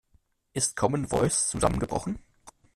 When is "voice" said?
1.07-1.49